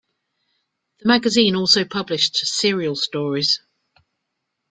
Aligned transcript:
The 1.01 1.07
magazine 1.09 1.55
also 1.55 1.85
published 1.85 2.35
serial 2.37 2.95
stories. 2.95 3.61